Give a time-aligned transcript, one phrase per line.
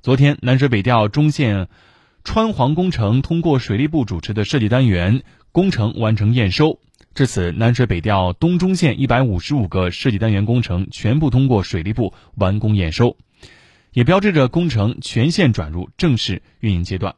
[0.00, 1.68] 昨天，南水北调中线
[2.22, 6.78] 川黄工程通过水利部主持的设计单元工程完成验收。
[7.16, 13.16] 至此，南水北调东中线一百五十五个设计单元工程全部通过水利部完工验收，
[13.92, 17.16] 也标志着工程全线转入正式运营阶段。